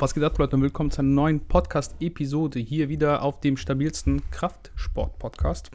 [0.00, 2.60] Was geht ab, Leute, und willkommen zu einer neuen Podcast-Episode.
[2.60, 5.72] Hier wieder auf dem stabilsten Kraftsport-Podcast.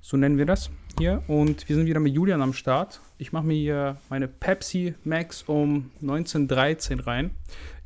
[0.00, 1.22] So nennen wir das hier.
[1.28, 3.02] Und wir sind wieder mit Julian am Start.
[3.18, 7.30] Ich mache mir hier meine Pepsi Max um 1913 rein.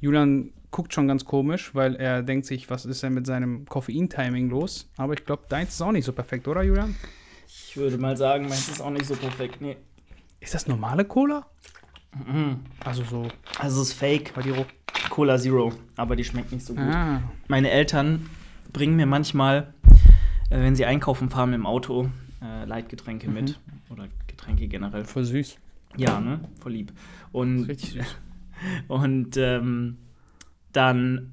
[0.01, 4.51] Julian guckt schon ganz komisch, weil er denkt sich, was ist denn mit seinem Koffein-Timing
[4.51, 4.89] los?
[4.97, 6.95] Aber ich glaube, deins ist auch nicht so perfekt, oder, Julian?
[7.49, 9.61] Ich würde mal sagen, meins ist auch nicht so perfekt.
[9.61, 9.79] Nee.
[10.39, 11.45] Ist das normale Cola?
[12.85, 13.27] Also so.
[13.59, 14.31] Also es ist Fake.
[14.37, 14.65] Weil die Ro
[15.13, 16.85] Cola Zero, aber die schmeckt nicht so gut.
[16.85, 17.21] ah.
[17.47, 18.31] Meine Eltern
[18.73, 19.75] bringen mir manchmal,
[20.49, 22.09] äh, wenn sie einkaufen fahren im Auto,
[22.43, 23.35] äh, Leitgetränke Mhm.
[23.35, 23.61] mit.
[23.91, 25.05] Oder Getränke generell.
[25.05, 25.59] Voll süß.
[25.99, 26.41] Ja, ne?
[26.61, 26.93] Voll lieb.
[27.31, 28.17] Und, Richtig süß.
[28.89, 29.99] und ähm,
[30.73, 31.33] dann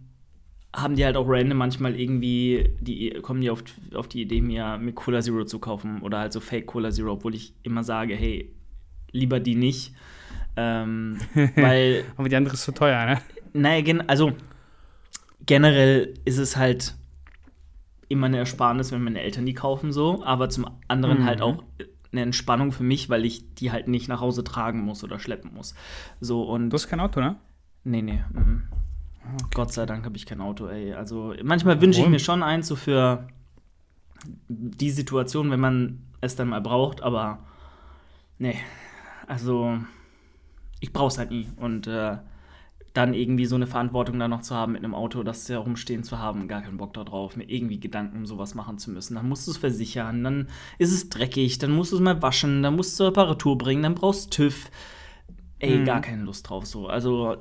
[0.75, 3.63] haben die halt auch random manchmal irgendwie, die kommen die auf,
[3.95, 7.13] auf die Idee, mir, mir Cola Zero zu kaufen oder halt so Fake Cola Zero,
[7.13, 8.51] obwohl ich immer sage, hey,
[9.13, 9.93] lieber die nicht.
[10.57, 11.17] Ähm,
[11.55, 13.21] weil Aber die andere ist zu teuer, ne?
[13.61, 14.33] Naja, gen also
[15.45, 16.95] generell ist es halt
[18.07, 21.25] immer eine Ersparnis, wenn meine Eltern die kaufen so, aber zum anderen Mhm.
[21.25, 21.63] halt auch
[22.11, 25.53] eine Entspannung für mich, weil ich die halt nicht nach Hause tragen muss oder schleppen
[25.53, 25.75] muss.
[26.19, 27.35] So und Du hast kein Auto, ne?
[27.83, 28.23] nee, nee.
[28.33, 28.63] mhm.
[29.53, 30.93] Gott sei Dank habe ich kein Auto, ey.
[30.93, 33.27] Also manchmal wünsche ich mir schon eins so für
[34.47, 37.39] die Situation, wenn man es dann mal braucht, aber
[38.39, 38.57] nee.
[39.27, 39.77] Also
[40.79, 42.17] ich brauch's halt nie und äh,
[42.93, 46.17] dann irgendwie so eine Verantwortung da noch zu haben mit einem Auto, das herumstehen zu
[46.17, 49.15] haben, gar keinen Bock darauf, mir irgendwie Gedanken um sowas machen zu müssen.
[49.15, 50.47] Dann musst du es versichern, dann
[50.79, 53.95] ist es dreckig, dann musst du es mal waschen, dann musst du Reparatur bringen, dann
[53.95, 54.71] brauchst du TÜV.
[55.59, 55.85] Ey, Mhm.
[55.85, 56.87] gar keine Lust drauf so.
[56.87, 57.37] Also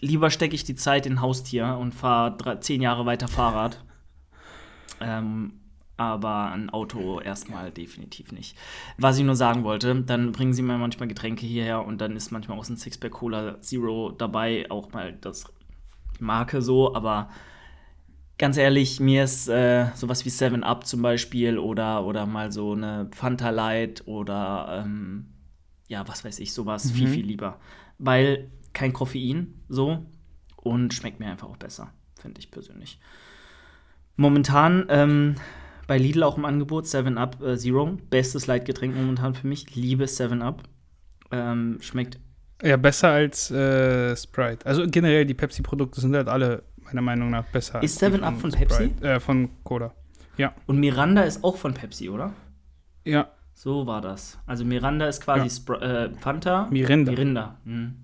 [0.00, 3.84] lieber stecke ich die Zeit in Haustier und fahre zehn Jahre weiter Fahrrad.
[5.00, 5.59] Ähm,
[6.00, 8.56] aber ein Auto erstmal definitiv nicht.
[8.96, 12.32] Was ich nur sagen wollte, dann bringen sie mir manchmal Getränke hierher und dann ist
[12.32, 15.44] manchmal aus ein Sixpack Cola Zero dabei, auch mal das
[16.18, 17.28] Marke so, aber
[18.38, 22.72] ganz ehrlich, mir ist äh, sowas wie 7 Up zum Beispiel oder, oder mal so
[22.72, 25.26] eine Fanta Light oder ähm,
[25.88, 27.12] ja, was weiß ich, sowas viel, Mhm.
[27.12, 27.58] viel lieber.
[27.98, 30.06] Weil kein Koffein so
[30.56, 32.98] und schmeckt mir einfach auch besser, finde ich persönlich.
[34.16, 35.34] Momentan ähm,
[35.90, 37.98] bei Lidl auch im Angebot 7 Up äh, Zero.
[38.10, 39.74] Bestes Leitgetränk momentan für mich.
[39.74, 40.62] Liebe 7 Up.
[41.32, 42.20] Ähm, schmeckt
[42.62, 44.64] Ja, besser als äh, Sprite.
[44.64, 47.82] Also generell, die Pepsi-Produkte sind halt alle meiner Meinung nach besser.
[47.82, 49.04] Ist als die 7up von Sprite, Pepsi?
[49.04, 49.92] Äh, von Cola.
[50.68, 52.34] Und Miranda ist auch von Pepsi, oder?
[53.04, 54.38] Ja, So war das.
[54.46, 55.50] Also Miranda ist quasi Ja.
[55.50, 56.68] Spr äh, Fanta.
[56.70, 57.10] Mirinda.
[57.10, 57.56] Mirinda.
[57.64, 57.96] Hm.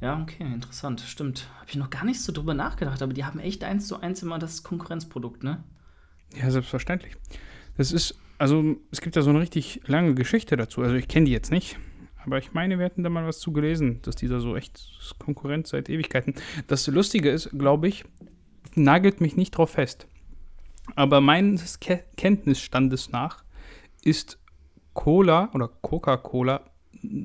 [0.00, 1.02] Ja, okay, interessant.
[1.02, 1.50] Stimmt.
[1.60, 4.22] Habe ich noch gar nicht so drüber nachgedacht, aber die haben echt eins zu eins
[4.22, 5.62] immer das Konkurrenzprodukt, ne?
[6.36, 7.14] Ja, selbstverständlich.
[7.76, 10.82] Das ist, also es gibt ja so eine richtig lange Geschichte dazu.
[10.82, 11.78] Also ich kenne die jetzt nicht,
[12.24, 14.82] aber ich meine, wir hätten da mal was zu gelesen, dass dieser so echt
[15.18, 16.34] Konkurrent seit Ewigkeiten.
[16.66, 18.04] Das Lustige ist, glaube ich,
[18.74, 20.06] nagelt mich nicht drauf fest.
[20.94, 23.44] Aber meines Ke Kenntnisstandes nach
[24.02, 24.38] ist
[24.94, 26.64] Cola oder Coca-Cola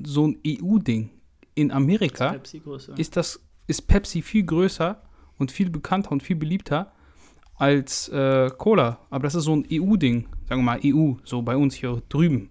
[0.04, 1.10] so ein EU-Ding.
[1.54, 2.98] In Amerika Pepsi größer.
[2.98, 5.02] ist das ist Pepsi viel größer
[5.38, 6.92] und viel bekannter und viel beliebter
[7.56, 8.98] als äh, Cola.
[9.10, 12.50] Aber das ist so ein EU-Ding, sagen wir mal EU, so bei uns hier drüben.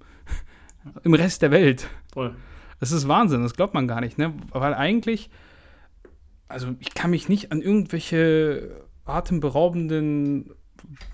[1.03, 1.87] Im Rest der Welt.
[2.13, 2.35] Voll.
[2.79, 4.33] Das ist Wahnsinn, das glaubt man gar nicht, ne?
[4.51, 5.29] Weil eigentlich,
[6.49, 10.51] also ich kann mich nicht an irgendwelche atemberaubenden,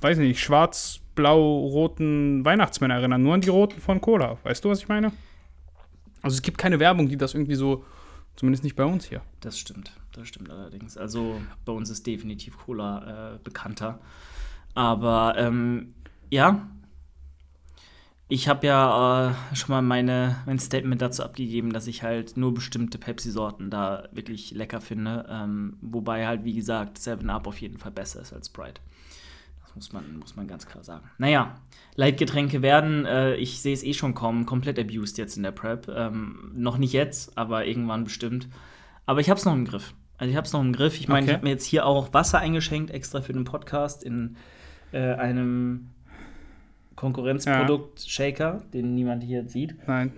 [0.02, 4.38] weiß nicht, schwarz-blau-roten Weihnachtsmänner erinnern, nur an die roten von Cola.
[4.44, 5.12] Weißt du, was ich meine?
[6.22, 7.86] Also es gibt keine Werbung, die das irgendwie so,
[8.40, 9.22] zumindest nicht bei uns hier.
[9.42, 10.98] Das stimmt, das stimmt allerdings.
[10.98, 14.00] Also bei uns ist definitiv Cola äh, bekannter.
[14.74, 15.94] Aber ähm,
[16.30, 16.66] ja,
[18.30, 22.54] ich habe ja äh, schon mal meine, mein Statement dazu abgegeben, dass ich halt nur
[22.54, 25.26] bestimmte Pepsi-Sorten da wirklich lecker finde.
[25.30, 28.80] Ähm, wobei halt, wie gesagt, 7-Up auf jeden Fall besser ist als Sprite.
[29.70, 31.10] Das muss man, muss man ganz klar sagen.
[31.20, 31.56] Naja,
[31.96, 35.88] Leitgetränke werden, äh, ich sehe es eh schon kommen, komplett abused jetzt in der Prep.
[35.88, 38.48] Ähm, noch nicht jetzt, aber irgendwann bestimmt.
[39.06, 39.94] Aber ich habe es noch im Griff.
[40.18, 41.00] Also ich habe es noch im Griff.
[41.00, 41.32] Ich meine, Okay.
[41.32, 44.36] ich habe mir jetzt hier auch Wasser eingeschenkt, extra für den Podcast, in
[44.92, 45.90] äh, einem
[46.96, 49.76] Konkurrenzprodukt Shaker, den niemand hier sieht.
[49.88, 50.12] Nein,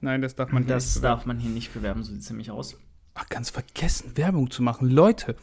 [0.00, 1.16] nein, das darf man hier Das nicht bewerben.
[1.18, 2.78] darf man hier nicht bewerben, so sieht es nämlich aus.
[3.14, 4.88] Ach, ganz vergessen, Werbung zu machen.
[4.88, 5.36] Leute,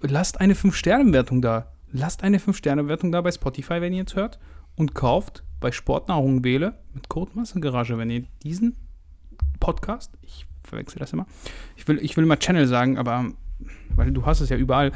[0.00, 1.70] lasst eine 5-Sterne-Bewertung da.
[1.92, 4.38] Lasst eine 5-Sterne-Bewertung da bei Spotify, wenn ihr jetzt hört.
[4.76, 8.76] Und kauft bei Sportnahrung wähle mit Code Massengarage, wenn ihr diesen
[9.58, 11.26] Podcast, ich verwechsel das immer,
[11.76, 13.26] ich will, ich will mal Channel sagen, aber
[13.94, 14.92] weil du hast es ja überall.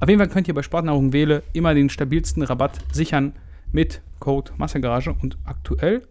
[0.00, 3.34] Auf jeden Fall könnt ihr bei Sportnahrung wähle immer den stabilsten Rabatt sichern
[3.70, 5.14] mit Code Massengarage.
[5.22, 6.08] Und aktuell,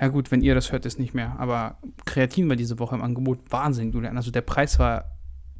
[0.00, 1.76] ja gut, wenn ihr das hört, ist nicht mehr, aber
[2.06, 3.38] Kreatin war diese Woche im Angebot.
[3.50, 4.16] Wahnsinn, Julian.
[4.16, 5.04] Also der Preis war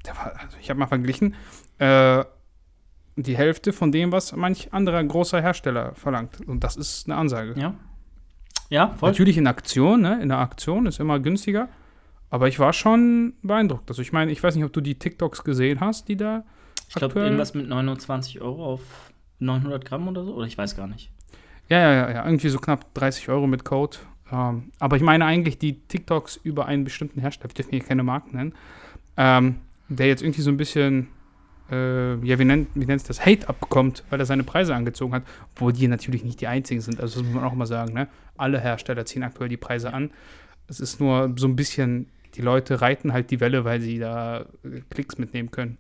[0.04, 1.34] der war, also ich habe mal verglichen,
[1.78, 2.24] äh,
[3.16, 6.40] die Hälfte von dem, was manch anderer großer Hersteller verlangt.
[6.46, 7.54] Und das ist eine Ansage.
[7.58, 7.74] Ja.
[8.70, 9.10] Ja, voll.
[9.10, 10.20] Natürlich in Aktion, ne?
[10.22, 11.68] In der Aktion ist immer günstiger.
[12.30, 13.88] Aber ich war schon beeindruckt.
[13.88, 16.44] Also ich meine, ich weiß nicht, ob du die TikToks gesehen hast, die da
[16.88, 18.80] Ich glaube, irgendwas mit 29 Euro auf
[19.38, 20.34] 900 Gramm oder so.
[20.34, 21.10] Oder ich weiß gar nicht.
[21.68, 23.98] Ja, ja, ja, ja, irgendwie so knapp 30 Euro mit Code.
[24.32, 28.02] Ähm, aber ich meine eigentlich die TikToks über einen bestimmten Hersteller, ich darf hier keine
[28.02, 28.54] Marken nennen,
[29.16, 29.56] ähm,
[29.88, 31.08] der jetzt irgendwie so ein bisschen,
[31.70, 35.22] äh, ja, wie nennt wie das, Hate abbekommt, weil er seine Preise angezogen hat,
[35.54, 37.00] obwohl die natürlich nicht die einzigen sind.
[37.00, 38.08] Also das muss man auch mal sagen, ne?
[38.36, 40.10] Alle Hersteller ziehen aktuell die Preise an.
[40.66, 44.42] Es ist nur so ein bisschen, die Leute reiten halt die Welle, weil sie da
[44.64, 45.78] äh, Klicks mitnehmen können.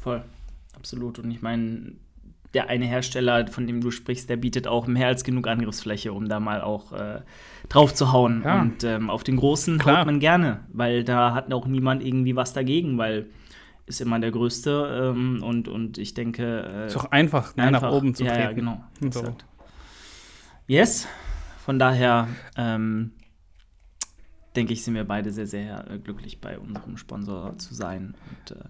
[0.00, 0.22] Voll.
[0.74, 1.18] Absolut.
[1.18, 1.92] Und ich meine,
[2.54, 6.28] der eine Hersteller, von dem du sprichst, der bietet auch mehr als genug Angriffsfläche, um
[6.28, 7.20] da mal auch äh,
[7.68, 8.42] drauf zu hauen.
[8.44, 8.60] Ja.
[8.62, 9.98] Und ähm, auf den großen Klar.
[9.98, 13.26] haut man gerne, weil da hat auch niemand irgendwie was dagegen, weil
[13.90, 16.62] ist immer der Größte ähm, und, und ich denke.
[16.62, 18.46] Äh, Ist auch einfach, ne, nach oben zu ja, treten.
[18.46, 18.84] Ja, genau.
[19.10, 19.36] So.
[20.66, 21.06] Yes.
[21.64, 23.12] Von daher ähm,
[24.56, 28.14] denke ich, sind wir beide sehr, sehr äh, glücklich, bei unserem Sponsor zu sein.
[28.30, 28.64] Und, äh,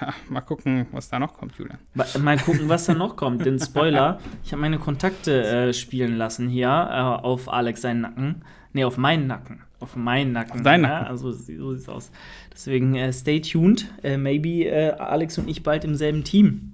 [0.00, 1.78] Ja, mal gucken, was da noch kommt, Julian.
[1.94, 3.44] Mal gucken, was da noch kommt.
[3.44, 8.44] Denn Spoiler, ich habe meine Kontakte äh, spielen lassen hier äh, auf Alex seinen Nacken.
[8.72, 9.62] Nee, auf meinen Nacken.
[9.80, 10.52] Auf meinen Nacken.
[10.52, 11.08] Auf deinen ja, Nacken.
[11.08, 12.10] Also so sieht's aus.
[12.52, 13.90] Deswegen äh, stay tuned.
[14.02, 16.72] Äh, maybe äh, Alex und ich bald im selben Team.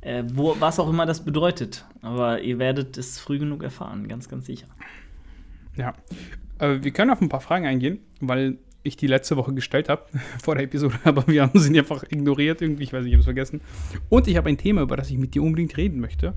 [0.00, 1.84] Äh, wo, was auch immer das bedeutet.
[2.02, 4.66] Aber ihr werdet es früh genug erfahren, ganz, ganz sicher.
[5.76, 5.94] Ja.
[6.58, 10.04] Äh, wir können auf ein paar Fragen eingehen, weil ich die letzte Woche gestellt habe
[10.42, 12.84] vor der Episode, aber wir haben sie einfach ignoriert irgendwie.
[12.84, 13.60] Ich weiß nicht, ich habe es vergessen.
[14.10, 16.34] Und ich habe ein Thema, über das ich mit dir unbedingt reden möchte.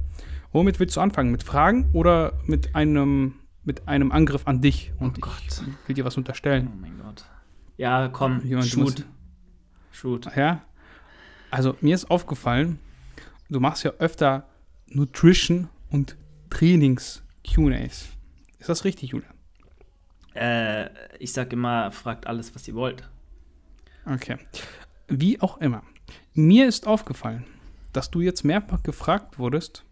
[0.53, 1.31] Womit willst du anfangen?
[1.31, 3.35] Mit Fragen oder mit einem,
[3.67, 4.91] mit einem Angriff an dich?
[4.97, 5.43] Und Oh Gott.
[5.47, 6.69] ich will dir was unterstellen.
[6.73, 7.25] Oh mein Gott.
[7.75, 9.05] Ja, komm, Jemand, shoot.
[9.91, 10.27] Shoot.
[10.35, 10.63] Ja.
[11.51, 12.79] Also, mir ist aufgefallen,
[13.49, 14.47] du machst ja öfter
[14.87, 16.17] Nutrition und
[16.49, 18.09] Trainings-QAs.
[18.59, 19.33] Ist das richtig, Julian?
[20.33, 23.07] Äh, ich sag immer, fragt alles, was ihr wollt.
[24.05, 24.37] Okay.
[25.07, 25.83] Wie auch immer.
[26.33, 27.45] Mir ist aufgefallen,
[27.93, 29.83] dass du jetzt mehrfach gefragt wurdest,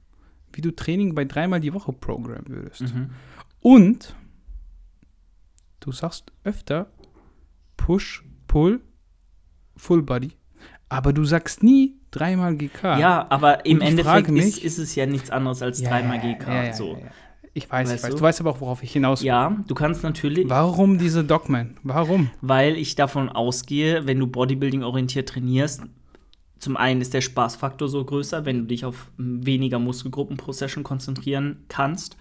[0.53, 2.81] wie du Training bei dreimal die Woche programmen würdest.
[2.81, 3.09] Mhm.
[3.65, 4.13] Und
[5.79, 6.85] du sagst öfter
[7.77, 8.79] Push, Pull,
[9.75, 10.33] Full Body,
[10.87, 12.99] aber du sagst nie dreimal GK.
[12.99, 16.47] Ja, aber im ich Endeffekt ist, ist es ja nichts anderes als Ja, dreimal GK.
[16.47, 17.01] ja, ja, so.
[17.55, 18.11] Ich weiß, ich Weißt weiß.
[18.11, 18.17] du?
[18.17, 19.27] Du weißt aber auch, worauf ich hinaus will.
[19.29, 21.77] Ja, du kannst natürlich, Warum diese Dogman?
[21.81, 22.29] Warum?
[22.41, 25.81] weil ich davon ausgehe, wenn du Bodybuilding-orientiert trainierst,
[26.59, 30.83] zum einen ist der Spaßfaktor so größer, wenn du dich auf weniger Muskelgruppen pro Session
[30.83, 32.15] konzentrieren kannst.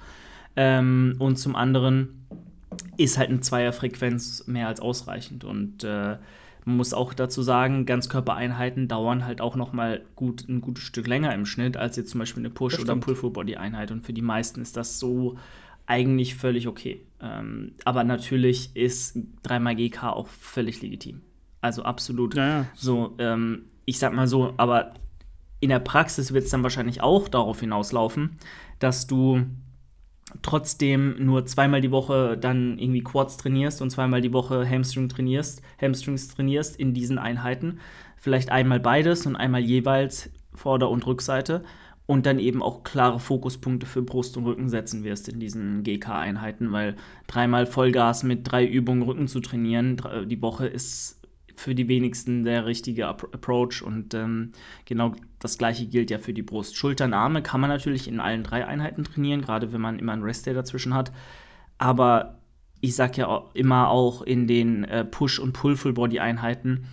[0.57, 2.27] Ähm, und zum anderen
[2.97, 5.45] ist halt eine Zweierfrequenz mehr als ausreichend.
[5.45, 6.17] Und äh,
[6.65, 11.07] man muss auch dazu sagen, Ganzkörpereinheiten dauern halt auch noch mal gut, ein gutes Stück
[11.07, 12.97] länger im Schnitt als jetzt zum Beispiel eine Push- oder.
[12.97, 13.91] Pull-Full-Body-Einheit.
[13.91, 15.37] Und für die meisten ist das so
[15.87, 17.03] eigentlich völlig okay.
[17.21, 21.21] Ähm, aber natürlich ist 3x GK auch völlig legitim.
[21.61, 22.35] Also absolut.
[22.35, 22.67] Ja, ja.
[22.75, 24.95] So, ähm, ich sag mal so, aber
[25.61, 28.37] in der Praxis wird es dann wahrscheinlich auch darauf hinauslaufen,
[28.79, 29.47] dass du
[30.43, 35.63] trotzdem nur zweimal die Woche dann irgendwie Quads trainierst und zweimal die Woche Hamstring trainierst,
[35.81, 37.79] Hamstrings trainierst in diesen Einheiten.
[38.17, 41.65] Vielleicht einmal beides und einmal jeweils Vorder- und Rückseite
[42.07, 46.73] und dann eben auch klare Fokuspunkte für Brust und Rücken setzen wirst in diesen GK-Einheiten,
[46.73, 51.21] weil dreimal Vollgas mit drei Übungen Rücken zu trainieren die Woche ist
[51.57, 54.53] für die wenigsten der richtige Appro- Approach und ähm,
[54.85, 56.77] genau das gleiche gilt ja für die Brust.
[56.77, 60.23] Schultern, Arme kann man natürlich in allen drei Einheiten trainieren, gerade wenn man immer einen
[60.23, 61.13] Rest Day dazwischen hat.
[61.79, 62.39] Aber
[62.81, 66.87] ich sag ja auch immer auch in den äh, Push- und Pull-Full-Body-Einheiten,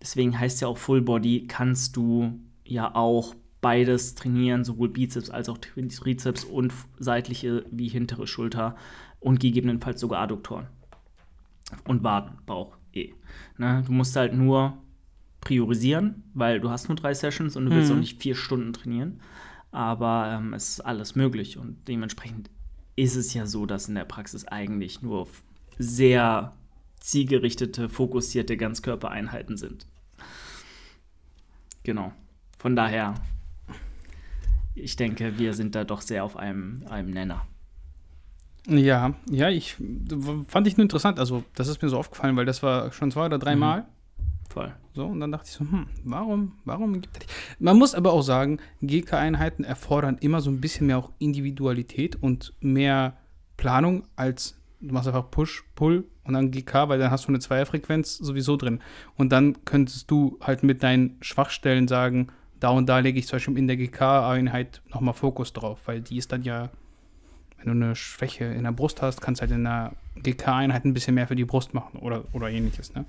[0.00, 5.48] deswegen heißt ja auch Full Body, kannst du ja auch beides trainieren, sowohl Bizeps als
[5.48, 8.76] auch Trizeps und seitliche wie hintere Schulter
[9.18, 10.66] und gegebenenfalls sogar Adduktoren
[11.86, 13.12] und Waden, Bauch, eh.
[13.58, 13.82] Ne?
[13.86, 14.78] Du musst halt nur
[15.40, 17.96] priorisieren, weil du hast nur drei Sessions und du willst Mhm.
[17.96, 19.20] auch nicht vier Stunden trainieren.
[19.72, 22.50] Aber ähm, es ist alles möglich und dementsprechend
[22.96, 25.28] ist es ja so, dass in der Praxis eigentlich nur
[25.78, 26.52] sehr
[26.98, 29.86] zielgerichtete, fokussierte Ganzkörpereinheiten sind.
[31.84, 32.12] Genau.
[32.58, 33.14] Von daher,
[34.74, 37.46] ich denke, wir sind da doch sehr auf einem, einem Nenner.
[38.70, 39.76] Ja, ja, ich
[40.46, 41.18] fand ich nur interessant.
[41.18, 43.60] Also, das ist mir so aufgefallen, weil das war schon zwei oder drei Mhm.
[43.60, 43.86] Mal.
[44.48, 44.74] Voll.
[44.94, 47.26] So, und dann dachte ich so, hm, warum, warum gibt es
[47.60, 52.52] Man muss aber auch sagen, GK-Einheiten erfordern immer so ein bisschen mehr auch Individualität und
[52.60, 53.16] mehr
[53.56, 57.38] Planung als du machst einfach Push, Pull und dann GK, weil dann hast du eine
[57.38, 58.80] Zweierfrequenz sowieso drin.
[59.16, 63.36] Und dann könntest du halt mit deinen Schwachstellen sagen, da und da lege ich zum
[63.36, 66.70] Beispiel in der GK-Einheit nochmal Fokus drauf, weil die ist dann ja,
[67.62, 70.94] wenn du eine Schwäche in der Brust hast, kannst du halt in der GK-Einheit ein
[70.94, 72.94] bisschen mehr für die Brust machen oder, oder ähnliches.
[72.94, 73.04] Ne?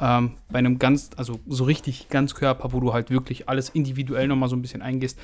[0.00, 4.48] Ähm, bei einem ganz, also so richtig Ganzkörper, wo du halt wirklich alles individuell nochmal
[4.48, 5.18] so ein bisschen eingehst,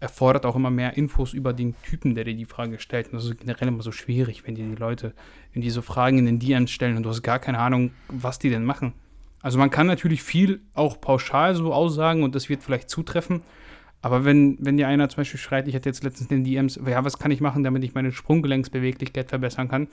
[0.00, 3.06] erfordert auch immer mehr Infos über den Typen, der dir die Frage stellt.
[3.06, 5.12] Und das ist generell immer so schwierig, wenn dir die Leute,
[5.52, 8.38] wenn die so Fragen in den DMs stellen und du hast gar keine Ahnung, was
[8.38, 8.94] die denn machen.
[9.40, 13.42] Also man kann natürlich viel auch pauschal so aussagen und das wird vielleicht zutreffen.
[14.04, 17.02] Aber wenn, wenn dir einer zum Beispiel schreit, ich hatte jetzt letztens den DMs, ja,
[17.06, 19.88] was kann ich machen, damit ich meine Sprunggelenksbeweglichkeit verbessern kann?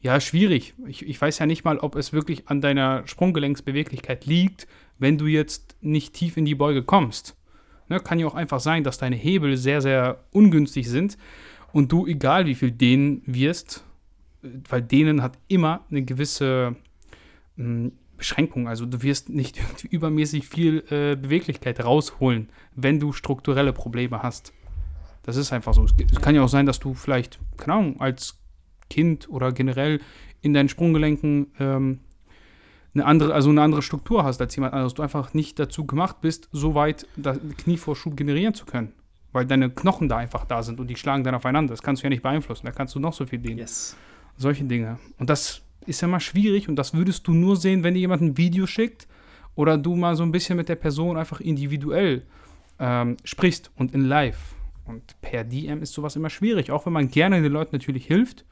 [0.00, 0.74] Ja, schwierig.
[0.88, 4.66] Ich, ich weiß ja nicht mal, ob es wirklich an deiner Sprunggelenksbeweglichkeit liegt,
[4.98, 7.36] wenn du jetzt nicht tief in die Beuge kommst.
[7.88, 11.16] Ne, kann ja auch einfach sein, dass deine Hebel sehr, sehr ungünstig sind
[11.72, 13.84] und du, egal wie viel dehnen wirst,
[14.68, 16.74] weil dehnen hat immer eine gewisse
[17.54, 18.68] mh, hm, Beschränkung.
[18.68, 19.58] Also du wirst nicht
[19.90, 24.52] übermäßig viel äh, Beweglichkeit rausholen, wenn du strukturelle Probleme hast.
[25.24, 25.84] Das ist einfach so.
[25.84, 28.38] Es kann ja auch sein, dass du vielleicht, keine Ahnung, als
[28.90, 30.00] Kind oder generell
[30.40, 32.00] in deinen Sprunggelenken ähm,
[32.94, 34.94] eine andere, also eine andere Struktur hast als jemand anderes.
[34.94, 37.06] Du einfach nicht dazu gemacht bist, so weit
[37.58, 38.92] Knievorschub generieren zu können.
[39.32, 41.72] Weil deine Knochen da einfach da sind und die schlagen dann aufeinander.
[41.72, 42.66] Das kannst du ja nicht beeinflussen.
[42.66, 43.58] Da kannst du noch so viel dehnen.
[43.58, 43.96] Yes.
[44.36, 44.98] Solche Dinge.
[45.18, 48.22] Und das ist ja mal schwierig und das würdest du nur sehen, wenn dir jemand
[48.22, 49.06] ein Video schickt
[49.54, 52.22] oder du mal so ein bisschen mit der Person einfach individuell
[52.78, 54.54] ähm, sprichst und in live.
[54.84, 58.44] Und per DM ist sowas immer schwierig, auch wenn man gerne den Leuten natürlich hilft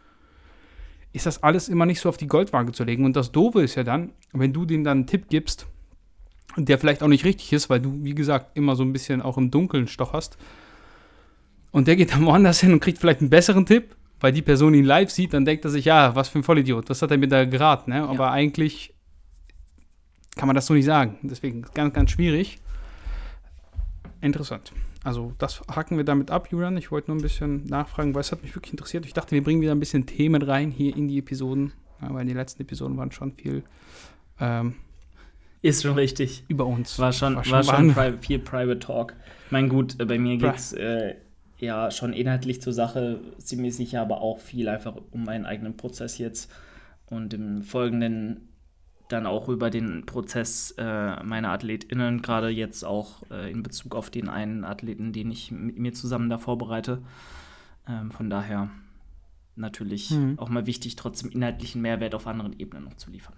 [1.12, 3.04] ist das alles immer nicht so auf die Goldwaage zu legen.
[3.04, 5.66] Und das Doofe ist ja dann, wenn du denen dann einen Tipp gibst,
[6.56, 9.38] der vielleicht auch nicht richtig ist, weil du, wie gesagt, immer so ein bisschen auch
[9.38, 10.36] im Dunkeln stocherst.
[11.72, 14.74] Und der geht dann woanders hin und kriegt vielleicht einen besseren Tipp, weil die Person
[14.74, 17.18] ihn live sieht, dann denkt er sich, ja, was für ein Vollidiot, was hat er
[17.18, 18.06] mir da geraten, ne?
[18.06, 18.30] Aber ja.
[18.32, 18.94] eigentlich
[20.36, 21.18] kann man das so nicht sagen.
[21.22, 22.58] Deswegen ganz, ganz schwierig.
[24.20, 24.72] Interessant.
[25.02, 26.76] Also das hacken wir damit ab, Julian.
[26.76, 29.06] Ich wollte nur ein bisschen nachfragen, weil es hat mich wirklich interessiert.
[29.06, 31.72] Ich dachte, wir bringen wieder ein bisschen Themen rein hier in die Episoden,
[32.02, 33.64] ja, weil die letzten Episoden waren schon viel.
[34.38, 34.74] Ähm,
[35.62, 36.44] ist schon richtig.
[36.48, 36.98] Über uns.
[36.98, 39.14] War schon, war schon, war schon pri viel Private Talk.
[39.50, 41.14] Mein gut, äh, bei mir geht es äh,
[41.60, 46.18] ja schon inhaltlich zur Sache, ziemlich sicher, aber auch viel einfach um meinen eigenen Prozess
[46.18, 46.50] jetzt.
[47.06, 48.48] Und im Folgenden
[49.08, 54.10] dann auch über den Prozess äh, meiner AthletInnen, gerade jetzt auch äh, in Bezug auf
[54.10, 57.02] den einen Athleten, den ich mit mir zusammen da vorbereite.
[57.88, 58.70] Ähm, von daher
[59.56, 60.38] natürlich mhm.
[60.38, 63.34] auch mal wichtig, trotzdem inhaltlichen Mehrwert auf anderen Ebenen noch zu liefern.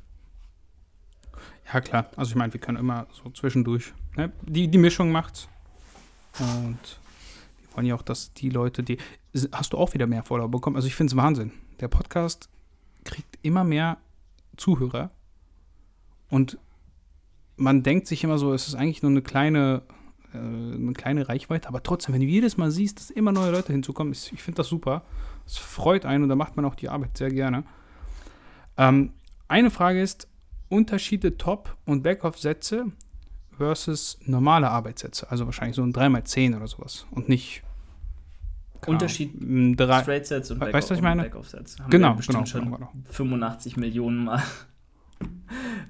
[1.72, 2.10] Ja, klar.
[2.16, 3.92] Also ich meine, wir können immer so zwischendurch.
[4.16, 4.30] Ne?
[4.42, 5.48] Die, die Mischung macht's.
[6.38, 7.00] Und
[7.76, 8.98] wollen ja auch, dass die Leute, die.
[9.52, 10.76] Hast du auch wieder mehr Follower bekommen?
[10.76, 11.52] Also ich finde es Wahnsinn.
[11.80, 12.48] Der Podcast
[13.04, 13.98] kriegt immer mehr
[14.56, 15.10] Zuhörer
[16.28, 16.58] und
[17.56, 19.82] man denkt sich immer so, es ist eigentlich nur eine kleine,
[20.32, 23.72] äh, eine kleine Reichweite, aber trotzdem, wenn du jedes Mal siehst, dass immer neue Leute
[23.72, 25.02] hinzukommen, ist, ich finde das super.
[25.46, 27.64] Es freut einen und da macht man auch die Arbeit sehr gerne.
[28.76, 29.12] Ähm,
[29.48, 30.28] eine Frage ist:
[30.68, 32.92] Unterschiede Top- und Backoff-Sätze
[33.62, 35.30] versus normale Arbeitssätze.
[35.30, 37.06] Also wahrscheinlich so ein 3x10 oder sowas.
[37.12, 37.62] Und nicht.
[38.84, 39.30] Unterschied
[39.76, 41.22] drei, Straight Sets und Backoff, weißt du, was ich meine?
[41.22, 41.76] Backoff-Sets.
[41.88, 42.92] Genau, bestimmt genau, schon genau.
[43.10, 44.42] 85 Millionen Mal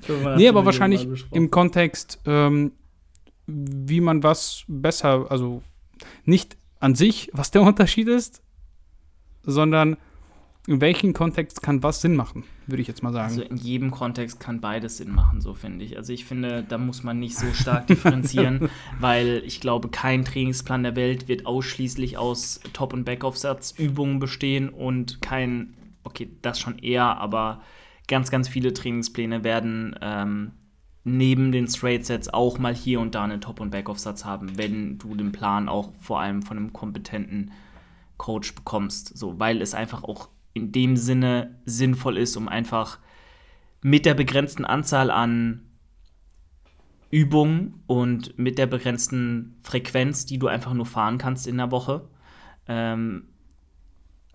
[0.36, 2.72] nee, aber wahrscheinlich im Kontext, ähm,
[3.46, 5.62] wie man was besser, also
[6.26, 8.42] nicht an sich, was der Unterschied ist,
[9.42, 9.96] sondern
[10.66, 13.28] in welchem Kontext kann was Sinn machen, würde ich jetzt mal sagen.
[13.28, 15.96] Also in jedem Kontext kann beides Sinn machen, so finde ich.
[15.96, 18.68] Also ich finde, da muss man nicht so stark differenzieren,
[19.00, 25.20] weil ich glaube, kein Trainingsplan der Welt wird ausschließlich aus Top- und Backoff-Satzübungen bestehen und
[25.20, 27.62] kein, okay, das schon eher, aber
[28.06, 30.52] ganz, ganz viele Trainingspläne werden ähm,
[31.02, 34.98] neben den Straight Sets auch mal hier und da einen Top- und Backoff-Satz haben, wenn
[34.98, 37.50] du den Plan auch vor allem von einem kompetenten
[38.16, 39.18] Coach bekommst.
[39.18, 42.98] So, weil es einfach auch in dem Sinne sinnvoll ist, um einfach
[43.82, 45.62] mit der begrenzten Anzahl an
[47.10, 52.08] Übungen und mit der begrenzten Frequenz, die du einfach nur fahren kannst in der Woche,
[52.66, 53.28] ähm,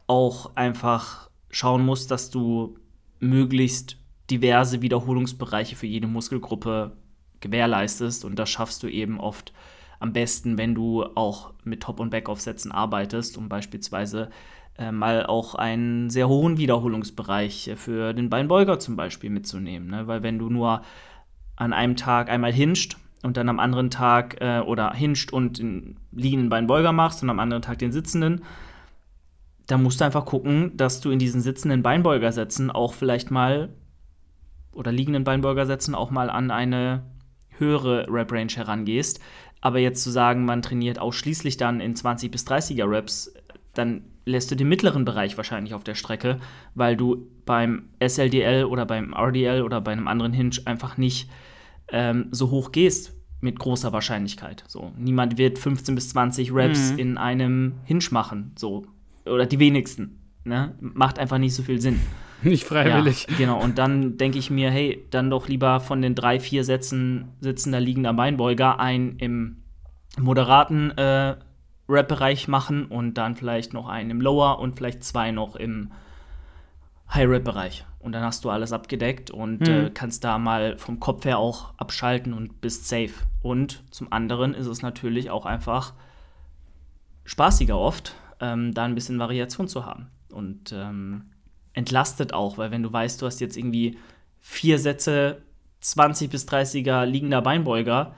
[0.06, 2.78] auch einfach schauen musst, dass du
[3.20, 3.98] möglichst
[4.30, 6.98] diverse Wiederholungsbereiche für jede Muskelgruppe
[7.40, 8.26] gewährleistest.
[8.26, 9.54] Und das schaffst du eben oft
[10.00, 14.30] am besten, wenn du auch mit Top- und Backoff-Sätzen arbeitest, um beispielsweise
[14.92, 19.90] mal auch einen sehr hohen Wiederholungsbereich für den Beinbeuger zum Beispiel mitzunehmen.
[19.90, 20.08] Ne?
[20.08, 20.82] Weil wenn du nur
[21.56, 26.00] an einem Tag einmal hinscht und dann am anderen Tag äh, oder hinscht und den
[26.12, 28.44] liegenden Beinbeuger machst und am anderen Tag den sitzenden,
[29.66, 33.70] da musst du einfach gucken, dass du in diesen sitzenden Beinbeugersätzen auch vielleicht mal
[34.72, 37.04] oder liegenden Beinbeugersätzen auch mal an eine
[37.50, 39.20] höhere Rep-Range herangehst.
[39.60, 43.34] Aber jetzt zu sagen, man trainiert ausschließlich dann in 20 bis 30er Reps,
[43.74, 46.40] dann lässt du den mittleren Bereich wahrscheinlich auf der Strecke,
[46.76, 51.30] weil du beim SLDL oder beim RDL oder bei einem anderen Hinge einfach nicht
[51.90, 54.64] ähm, so hoch gehst mit großer Wahrscheinlichkeit.
[54.68, 57.00] So, niemand wird 15 bis 20 Reps mhm.
[57.00, 58.86] in einem Hinge machen, so
[59.26, 60.20] oder die wenigsten.
[60.44, 60.76] Ne?
[60.80, 62.00] Macht einfach nicht so viel Sinn.
[62.44, 63.26] Nicht freiwillig.
[63.32, 66.64] Ja, genau, und dann denke ich mir, hey, dann doch lieber von den drei, vier
[66.64, 69.64] Sätzen sitzender liegender Beinbeuger ein im
[70.20, 71.36] moderaten äh,
[71.90, 75.92] Rap-Bereich machen und dann vielleicht noch einen im Lower und vielleicht zwei noch im
[77.14, 77.86] High-Rap-Bereich.
[78.00, 79.68] Und dann hast du alles abgedeckt und mhm.
[79.68, 83.14] äh, kannst da mal vom Kopf her auch abschalten und bist safe.
[83.42, 85.94] Und zum anderen ist es natürlich auch einfach
[87.24, 90.08] spaßiger oft, ähm, da ein bisschen Variation zu haben.
[90.32, 91.32] Und ähm,
[91.74, 93.98] entlastet auch, weil wenn du weißt, du hast jetzt irgendwie
[94.40, 95.42] vier Sätze
[95.82, 98.16] 20 bis 30er liegender Beinbeuger,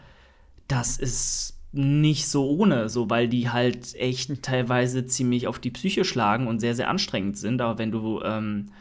[0.67, 6.03] das ist nicht so ohne, so weil die halt echt teilweise ziemlich auf die Psyche
[6.03, 7.61] schlagen und sehr, sehr anstrengend sind.
[7.61, 8.71] Aber wenn du ähm,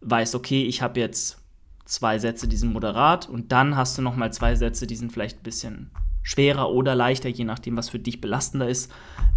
[0.00, 1.42] weißt, okay, ich habe jetzt
[1.84, 5.12] zwei Sätze, die sind moderat und dann hast du noch mal zwei Sätze, die sind
[5.12, 5.90] vielleicht ein bisschen
[6.22, 8.92] schwerer oder leichter, je nachdem, was für dich belastender ist,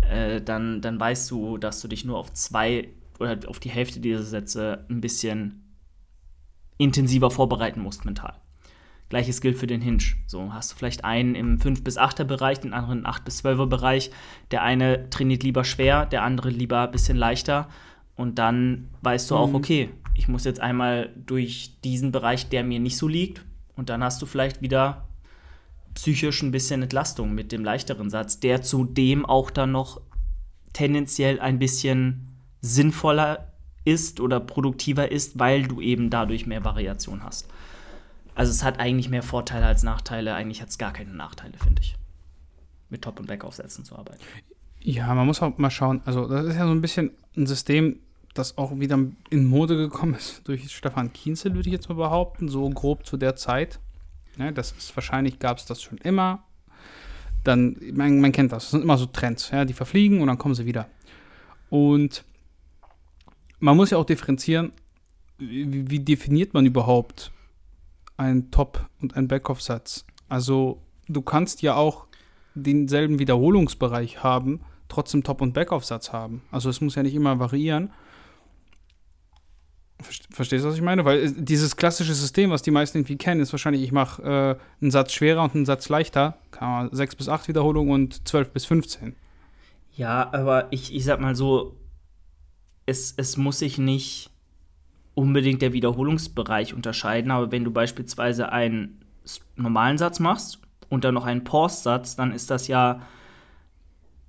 [0.09, 2.89] äh, dann, dann weißt du, dass du dich nur auf zwei
[3.19, 5.75] oder auf die Hälfte dieser Sätze ein bisschen
[6.77, 8.33] intensiver vorbereiten musst mental.
[9.09, 10.03] Gleiches gilt für den Hinge.
[10.27, 13.43] So hast du vielleicht einen im 5- bis 8er Bereich, den anderen im 8- bis
[13.43, 14.11] 12er Bereich.
[14.51, 17.67] Der eine trainiert lieber schwer, der andere lieber ein bisschen leichter.
[18.15, 19.55] Und dann weißt du auch, mhm.
[19.55, 23.43] okay, ich muss jetzt einmal durch diesen Bereich, der mir nicht so liegt.
[23.75, 25.07] Und dann hast du vielleicht wieder
[25.95, 30.01] psychisch ein bisschen Entlastung mit dem leichteren Satz, der zudem auch dann noch
[30.73, 32.27] tendenziell ein bisschen
[32.61, 33.53] sinnvoller
[33.85, 37.47] ist oder produktiver ist, weil du eben dadurch mehr Variation hast.
[38.39, 40.33] Also es hat eigentlich mehr Vorteile als Nachteile.
[40.33, 41.97] Eigentlich hat es gar keine Nachteile, finde ich.
[42.89, 44.23] Mit Top- und Backaufsätzen zu arbeiten.
[44.79, 46.01] Ja, man muss auch mal schauen.
[46.05, 47.99] Also das ist ja so ein bisschen ein System,
[48.33, 48.97] das auch wieder
[49.29, 53.17] in Mode gekommen ist durch Stefan Kienzel, würde ich jetzt mal behaupten, so grob zu
[53.17, 53.81] der Zeit.
[54.37, 56.45] Ja, das ist wahrscheinlich gab es das schon immer.
[57.43, 60.37] Dann, man, man kennt das, das sind immer so Trends, ja, die verfliegen und dann
[60.37, 60.87] kommen sie wieder.
[61.69, 62.23] Und
[63.59, 64.71] man muss ja auch differenzieren,
[65.39, 67.33] wie, wie definiert man überhaupt
[68.19, 70.05] einen Top- und einen Backoff-Satz?
[70.27, 72.07] Also du kannst ja auch
[72.53, 76.41] denselben Wiederholungsbereich haben, trotzdem Top- und Backoff-Satz haben.
[76.51, 77.91] Also es muss ja nicht immer variieren.
[80.31, 81.03] Verstehst du, was ich meine?
[81.03, 84.81] Weil äh, dieses klassische System, was die meisten irgendwie kennen, ist wahrscheinlich, ich mache äh,
[84.81, 86.37] einen Satz schwerer und einen Satz leichter.
[86.51, 89.15] Kann man 6 bis 8 Wiederholungen und 12 bis 15.
[89.95, 91.75] Ja, aber ich, ich sag mal so,
[92.85, 94.31] es, es muss sich nicht
[95.19, 99.01] unbedingt der Wiederholungsbereich unterscheiden, aber wenn du beispielsweise einen
[99.57, 103.01] normalen Satz machst und dann noch einen Pause-Satz, dann ist das ja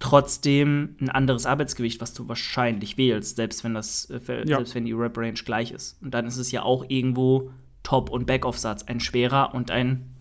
[0.01, 4.57] trotzdem ein anderes Arbeitsgewicht, was du wahrscheinlich wählst, selbst wenn das, äh, ja.
[4.57, 6.03] selbst wenn die Rep-Range gleich ist.
[6.03, 7.51] Und dann ist es ja auch irgendwo
[7.85, 10.15] Top- und Back-Off-Satz, ein schwerer und ein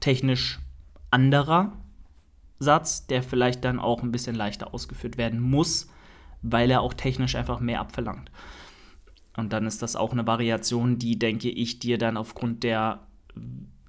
[0.00, 0.60] technisch
[1.10, 1.72] anderer
[2.58, 5.88] Satz, der vielleicht dann auch ein bisschen leichter ausgeführt werden muss,
[6.42, 8.30] weil er auch technisch einfach mehr abverlangt.
[9.36, 13.00] Und dann ist das auch eine Variation, die, denke ich, dir dann aufgrund der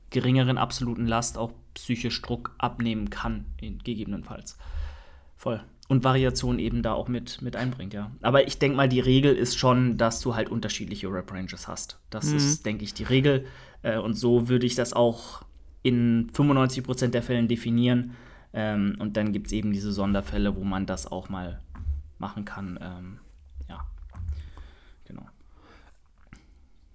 [0.10, 3.46] geringeren absoluten Last auch psychisch Druck abnehmen kann,
[3.84, 4.58] gegebenenfalls.
[5.36, 5.62] Voll.
[5.90, 8.12] Und Variation eben da auch mit, mit einbringt, ja.
[8.22, 12.00] Aber ich denke mal, die Regel ist schon, dass du halt unterschiedliche Rap-Ranges hast.
[12.10, 12.38] Das mhm.
[12.38, 13.46] ist, denke ich, die Regel.
[13.82, 15.44] Äh, und so würde ich das auch
[15.82, 18.16] in 95% der Fällen definieren.
[18.54, 21.60] Ähm, und dann gibt es eben diese Sonderfälle, wo man das auch mal
[22.18, 22.80] machen kann.
[22.82, 23.20] Ähm,
[23.68, 23.86] ja,
[25.06, 25.26] genau.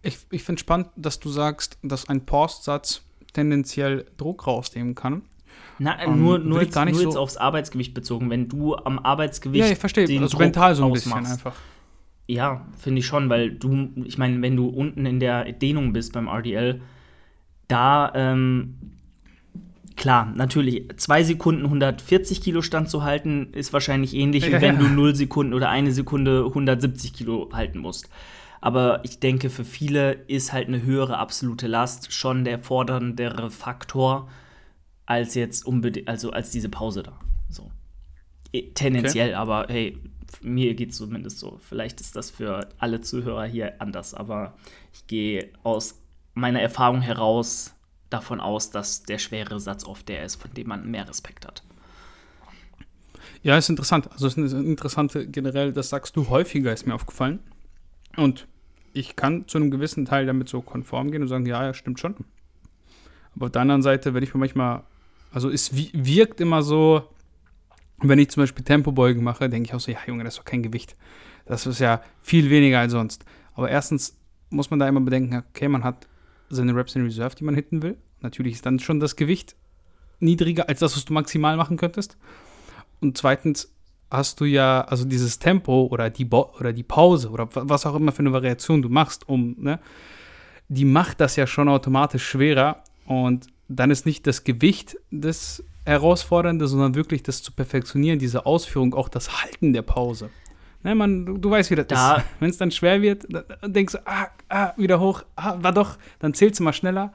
[0.03, 5.23] Ich, ich finde spannend, dass du sagst, dass ein Postsatz tendenziell Druck rausnehmen kann.
[5.79, 8.31] Na, ähm, nur, nur, jetzt, nur so jetzt aufs Arbeitsgewicht bezogen.
[8.31, 9.65] Wenn du am Arbeitsgewicht.
[9.65, 10.05] Ja, ich verstehe.
[10.21, 11.57] Also Druck mental so ein bisschen einfach.
[12.27, 16.13] Ja, finde ich schon, weil du, ich meine, wenn du unten in der Dehnung bist
[16.13, 16.83] beim RDL,
[17.69, 18.98] da, ähm,
[19.99, 24.89] klar, natürlich, zwei Sekunden 140 Kilo Stand zu halten, ist wahrscheinlich ähnlich, wie wenn du
[24.89, 28.09] 0 Sekunden oder eine Sekunde 170 Kilo halten musst.
[28.61, 34.29] Aber ich denke, für viele ist halt eine höhere absolute Last schon der forderndere Faktor
[35.07, 37.19] als jetzt unbedingt, also als diese Pause da.
[37.49, 37.71] So.
[38.53, 39.37] E, tendenziell, okay.
[39.37, 39.99] aber hey,
[40.43, 41.59] mir geht es zumindest so.
[41.63, 44.55] Vielleicht ist das für alle Zuhörer hier anders, aber
[44.93, 46.01] ich gehe aus
[46.35, 47.75] meiner Erfahrung heraus
[48.11, 51.63] davon aus, dass der schwere Satz oft der ist, von dem man mehr Respekt hat.
[53.43, 54.11] Ja, ist interessant.
[54.11, 57.41] Also es ist eine interessante generell, das sagst du häufiger, ist mir aufgefallen.
[58.17, 58.49] Und
[58.93, 62.01] ich kann zu einem gewissen Teil damit so konform gehen und sagen, ja, ja, stimmt
[62.01, 62.17] schon.
[63.37, 64.83] Aber auf der anderen Seite, wenn ich mir manchmal,
[65.31, 67.03] also es wirkt immer so,
[67.99, 70.45] wenn ich zum Beispiel Tempobeugen mache, denke ich auch so, ja, Junge, das ist doch
[70.45, 70.97] kein Gewicht.
[71.47, 73.25] Das ist ja viel weniger als sonst.
[73.55, 74.17] Aber erstens
[74.51, 76.08] muss man da immer bedenken, okay, man hat
[76.49, 77.97] seine Reps in Reserve, die man hitten will.
[78.21, 79.57] Natürlich ist dann schon das Gewicht
[80.21, 82.17] niedriger als das, was du maximal machen könntest.
[83.01, 83.73] Und zweitens
[84.11, 87.95] hast du ja, also dieses Tempo oder die, Bo oder die Pause oder was auch
[87.95, 89.79] immer für eine Variation du machst, um, ne,
[90.69, 92.83] die macht das ja schon automatisch schwerer.
[93.07, 98.95] Und dann ist nicht das Gewicht das Herausfordernde, sondern wirklich das zu perfektionieren, diese Ausführung,
[98.95, 100.31] auch das Halten der Pause.
[100.89, 102.17] Ne, man, du, du weißt, wie das da.
[102.17, 102.27] ist.
[102.41, 105.99] Wenn es dann schwer wird, dann denkst du, ah, ah, wieder hoch, ah, war doch,
[106.19, 107.13] dann zählst du mal schneller.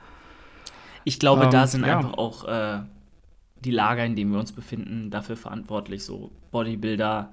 [1.06, 1.98] Ich glaube, ähm, da sind ja.
[1.98, 2.82] einfach auch äh,
[3.66, 6.04] die Lager, in denen wir uns befinden, dafür verantwortlich.
[6.04, 7.32] So Bodybuilder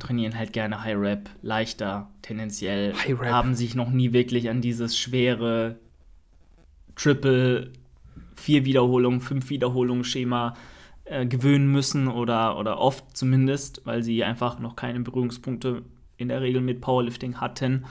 [0.00, 3.30] trainieren halt gerne High Rap, leichter, tendenziell, High -Rap.
[3.30, 5.76] haben sich noch nie wirklich an dieses schwere
[6.96, 7.70] Triple,
[8.34, 10.75] vier Wiederholungen, fünf Wiederholungen Schema äh,
[11.26, 15.82] gewöhnen müssen oder, oder oft zumindest, weil sie einfach noch keine Berührungspunkte
[16.16, 17.84] in der Regel mit Powerlifting hatten.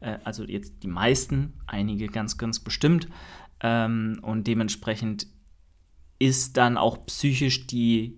[0.00, 3.08] Äh, also jetzt die meisten, einige ganz, ganz bestimmt.
[3.60, 5.26] Ähm, und dementsprechend
[6.18, 8.16] ist dann auch psychisch die,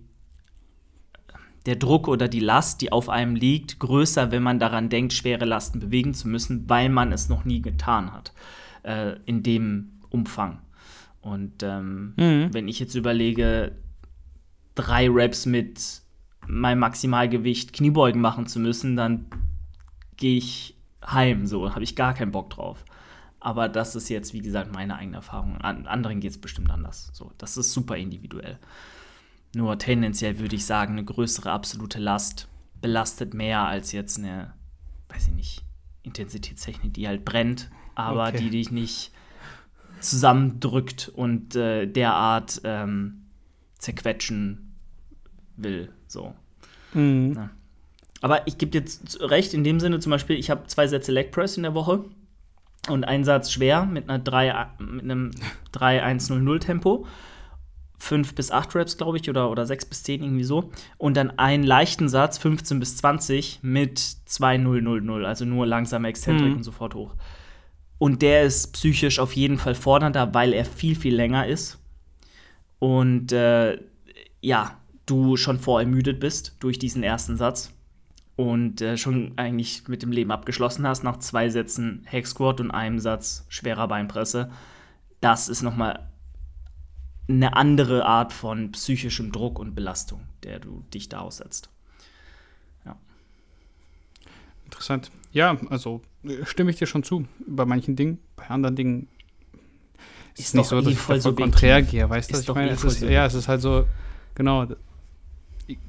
[1.65, 5.45] der Druck oder die Last, die auf einem liegt, größer, wenn man daran denkt, schwere
[5.45, 8.33] Lasten bewegen zu müssen, weil man es noch nie getan hat.
[8.83, 10.59] Äh, in dem Umfang.
[11.21, 12.53] Und ähm, mhm.
[12.53, 13.71] wenn ich jetzt überlege,
[14.75, 16.01] drei Reps mit
[16.47, 19.25] meinem Maximalgewicht Kniebeugen machen zu müssen, dann
[20.17, 21.47] gehe ich heim.
[21.47, 22.83] So habe ich gar keinen Bock drauf.
[23.39, 25.57] Aber das ist jetzt, wie gesagt, meine eigene Erfahrung.
[25.57, 27.11] An anderen geht es bestimmt anders.
[27.13, 28.57] So, das ist super individuell.
[29.53, 32.47] Nur tendenziell würde ich sagen, eine größere absolute Last
[32.81, 34.53] belastet mehr als jetzt eine,
[35.09, 35.63] weiß ich nicht,
[36.03, 38.37] Intensitätstechnik, die halt brennt, aber okay.
[38.37, 39.11] die dich nicht
[39.99, 43.24] zusammendrückt und äh, derart ähm,
[43.77, 44.75] zerquetschen
[45.57, 45.89] will.
[46.07, 46.33] So.
[46.93, 47.33] Mhm.
[47.35, 47.49] Ja.
[48.21, 48.83] Aber ich gebe dir
[49.19, 52.05] recht, in dem Sinne zum Beispiel, ich habe zwei Sätze Leg Press in der Woche
[52.89, 55.31] und einen Satz schwer mit, einer 3, mit einem
[55.73, 57.05] 3-1-0-0 Tempo.
[57.97, 60.69] 5 bis 8 Reps, glaube ich, oder, oder 6 bis 10, irgendwie so.
[60.97, 66.57] Und dann einen leichten Satz, 15 bis 20, mit 2-0-0-0, also nur langsame Exzentrik mhm.
[66.57, 67.15] und sofort hoch.
[67.97, 71.79] Und der ist psychisch auf jeden Fall fordernder, weil er viel, viel länger ist.
[72.85, 73.79] Und äh,
[74.41, 77.73] ja, du schon vorermüdet bist durch diesen ersten Satz
[78.35, 82.69] und äh, schon eigentlich mit dem Leben abgeschlossen hast nach zwei Sätzen Hex Squat und
[82.69, 84.51] einem Satz schwerer Beinpresse,
[85.19, 86.11] das ist noch mal
[87.27, 91.71] eine andere Art von psychischem Druck und Belastung, der du dich da aussetzt.
[92.85, 92.97] Ja.
[94.65, 95.09] Interessant.
[95.31, 96.03] Ja, also
[96.43, 98.19] stimme ich dir schon zu bei manchen Dingen.
[98.35, 99.07] Bei anderen Dingen
[100.37, 102.09] ist es nicht so, dass ich voll, voll konträr gehe.
[102.09, 102.71] Weißt du, ich meine?
[102.71, 103.85] Es ist, ja, es ist halt so,
[104.35, 104.67] genau,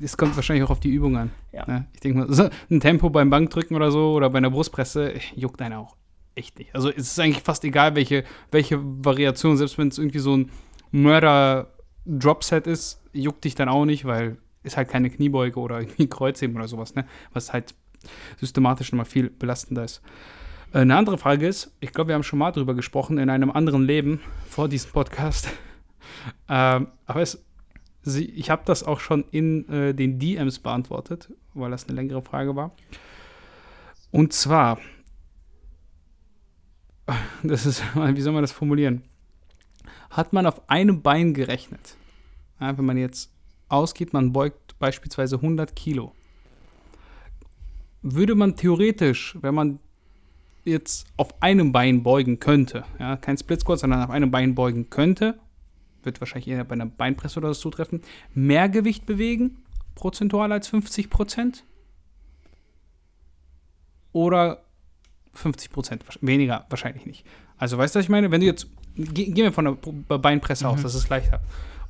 [0.00, 1.30] es kommt wahrscheinlich auch auf die Übung an.
[1.52, 1.66] Ja.
[1.66, 1.86] Ne?
[1.94, 5.60] Ich denke mal, so ein Tempo beim Bankdrücken oder so oder bei einer Brustpresse juckt
[5.60, 5.96] einer auch
[6.34, 6.74] echt nicht.
[6.74, 10.50] Also es ist eigentlich fast egal, welche, welche Variation, selbst wenn es irgendwie so ein
[10.92, 16.56] Mörder-Dropset ist, juckt dich dann auch nicht, weil ist halt keine Kniebeuge oder irgendwie Kreuzheben
[16.56, 17.06] oder sowas, ne?
[17.32, 17.74] Was halt
[18.38, 20.02] systematisch nochmal viel belastender ist.
[20.76, 23.50] Äh, eine andere Frage ist, ich glaube, wir haben schon mal drüber gesprochen in einem
[23.50, 25.48] anderen Leben vor diesem Podcast.
[26.48, 27.42] ähm, aber es
[28.08, 32.22] Sie, ich habe das auch schon in äh, den DMs beantwortet, weil das eine längere
[32.22, 32.70] Frage war.
[34.12, 34.78] Und zwar,
[37.42, 39.02] das ist, wie soll man das formulieren?
[40.10, 41.96] Hat man auf einem Bein gerechnet?
[42.60, 43.32] Ja, wenn man jetzt
[43.68, 46.14] ausgeht, man beugt beispielsweise 100 Kilo.
[48.02, 49.80] Würde man theoretisch, wenn man
[50.66, 54.90] jetzt auf einem Bein beugen könnte, ja, kein Split Squat, sondern auf einem Bein beugen
[54.90, 55.38] könnte
[56.06, 58.00] wird wahrscheinlich eher bei einer Beinpresse oder so zutreffen,
[58.32, 59.58] mehr Gewicht bewegen,
[59.94, 61.64] prozentual als 50 Prozent?
[64.12, 64.62] Oder
[65.34, 66.04] 50 Prozent?
[66.22, 67.26] Weniger wahrscheinlich nicht.
[67.58, 68.30] Also weißt du, was ich meine?
[68.30, 69.76] Wenn du jetzt, gehen wir von
[70.08, 70.70] der Beinpresse mhm.
[70.70, 71.40] aus, das ist leichter,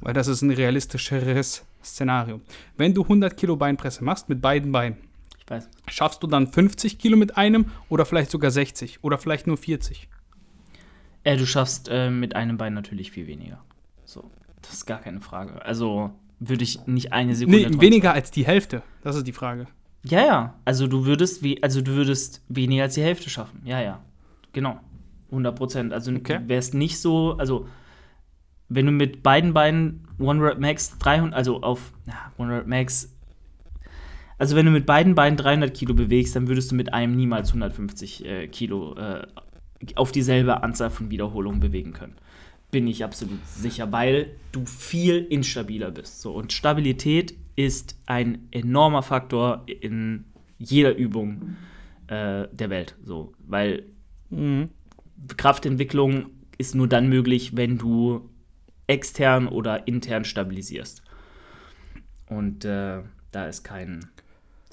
[0.00, 2.40] weil das ist ein realistischeres Szenario.
[2.76, 4.96] Wenn du 100 Kilo Beinpresse machst mit beiden Beinen,
[5.88, 10.08] schaffst du dann 50 Kilo mit einem oder vielleicht sogar 60 oder vielleicht nur 40?
[11.24, 13.62] Äh, du schaffst äh, mit einem Bein natürlich viel weniger.
[14.04, 14.30] So,
[14.62, 15.64] das ist gar keine Frage.
[15.64, 17.70] Also würde ich nicht eine Sekunde.
[17.70, 18.82] Nee, weniger als die Hälfte.
[19.02, 19.66] Das ist die Frage.
[20.04, 20.54] Ja, ja.
[20.64, 23.62] Also du würdest, also du würdest weniger als die Hälfte schaffen.
[23.64, 24.00] Ja, ja.
[24.52, 24.80] Genau.
[25.30, 25.92] 100 Prozent.
[25.92, 26.40] Also okay.
[26.46, 27.66] wärst nicht so, also
[28.68, 33.15] wenn du mit beiden Beinen One Rep Max 300, also auf ja, One Rep Max
[34.38, 37.48] also wenn du mit beiden Beinen 300 Kilo bewegst, dann würdest du mit einem niemals
[37.48, 39.26] 150 äh, Kilo äh,
[39.94, 42.16] auf dieselbe Anzahl von Wiederholungen bewegen können.
[42.70, 46.20] Bin ich absolut sicher, weil du viel instabiler bist.
[46.20, 50.24] So, und Stabilität ist ein enormer Faktor in
[50.58, 51.56] jeder Übung
[52.08, 52.96] äh, der Welt.
[53.04, 53.84] So, weil
[54.30, 54.70] Mhm.
[55.36, 56.26] Kraftentwicklung
[56.58, 58.28] ist nur dann möglich, wenn du
[58.86, 61.02] extern oder intern stabilisierst.
[62.28, 64.06] Und äh, da ist kein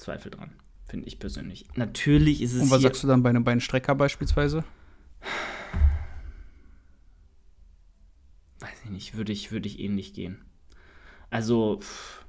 [0.04, 0.52] Zweifel dran,
[0.86, 1.66] finde ich persönlich.
[1.76, 4.64] Natürlich ist es Und was sagst du dann bei einem Beinstrecker beispielsweise?
[8.60, 10.44] weiß ich nicht, würde ich, würde ich ähnlich gehen.
[11.30, 12.24] Also, pff,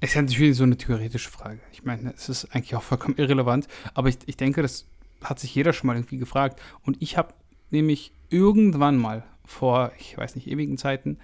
[0.00, 1.60] Ist natürlich so eine theoretische Frage.
[1.72, 4.86] Ich meine, es ist eigentlich auch vollkommen irrelevant, aber ich, ich denke, das
[5.22, 6.60] hat sich jeder schon mal irgendwie gefragt.
[6.82, 7.34] Und ich habe
[7.70, 11.18] nämlich irgendwann mal vor, ich weiß nicht, ewigen Zeiten,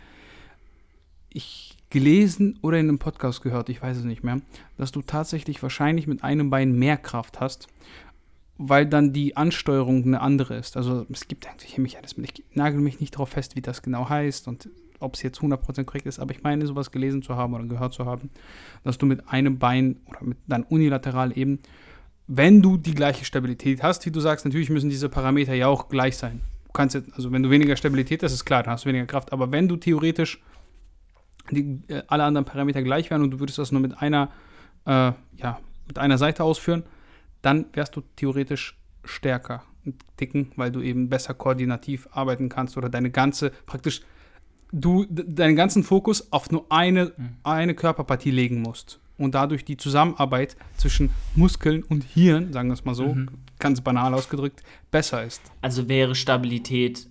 [1.28, 4.40] ich gelesen oder in einem Podcast gehört, ich weiß es nicht mehr,
[4.78, 7.68] dass du tatsächlich wahrscheinlich mit einem Bein mehr Kraft hast,
[8.56, 10.78] weil dann die Ansteuerung eine andere ist.
[10.78, 12.28] Also es gibt eigentlich einen Mechanismus.
[12.32, 15.84] Ich nagel mich nicht darauf fest, wie das genau heißt und ob es jetzt 100%
[15.84, 18.30] korrekt ist, aber ich meine, sowas gelesen zu haben oder gehört zu haben,
[18.84, 21.58] dass du mit einem Bein oder mit dann unilateral eben,
[22.26, 25.88] wenn du die gleiche Stabilität hast, wie du sagst, natürlich müssen diese Parameter ja auch
[25.88, 26.40] gleich sein.
[26.66, 29.06] Du kannst jetzt, also wenn du weniger Stabilität hast, ist klar, dann hast du weniger
[29.06, 30.40] Kraft, aber wenn du theoretisch
[31.50, 34.30] die, äh, alle anderen Parameter gleich wären und du würdest das nur mit einer,
[34.86, 36.84] äh, ja, mit einer Seite ausführen,
[37.42, 42.88] dann wärst du theoretisch stärker und dicken, weil du eben besser koordinativ arbeiten kannst oder
[42.88, 44.02] deine ganze, praktisch,
[44.70, 49.00] du deinen ganzen Fokus auf nur eine, eine Körperpartie legen musst.
[49.18, 53.28] Und dadurch die Zusammenarbeit zwischen Muskeln und Hirn, sagen wir es mal so, Mhm.
[53.58, 55.42] ganz banal ausgedrückt, besser ist.
[55.60, 57.08] also wäre Stabilität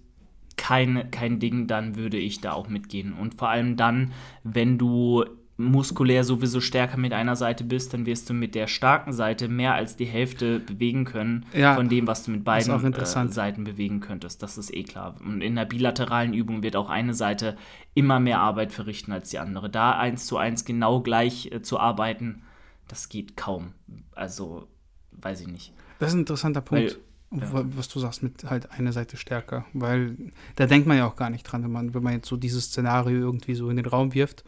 [0.61, 3.13] kein, kein Ding, dann würde ich da auch mitgehen.
[3.13, 4.11] Und vor allem dann,
[4.43, 5.25] wenn du
[5.57, 9.73] muskulär sowieso stärker mit einer Seite bist, dann wirst du mit der starken Seite mehr
[9.73, 13.27] als die Hälfte bewegen können Ja, von dem, was du mit beiden auch äh.
[13.29, 14.43] Seiten bewegen könntest.
[14.43, 15.15] Das ist eh klar.
[15.25, 17.57] Und in der bilateralen Übung wird auch eine Seite
[17.95, 19.67] immer mehr Arbeit verrichten als die andere.
[19.67, 22.43] Da eins zu eins genau gleich äh, zu arbeiten,
[22.87, 23.73] das geht kaum.
[24.13, 24.67] Also,
[25.11, 25.73] weiß ich nicht.
[25.97, 27.53] Das ist ein interessanter Punkt, Weil- ja.
[27.53, 29.65] wa- was du sagst, mit halt eine Seite stärker.
[29.73, 30.15] Weil
[30.55, 32.65] da denkt man ja auch gar nicht dran, wenn man, wenn man jetzt so dieses
[32.65, 34.43] Szenario irgendwie so in den Raum wirft.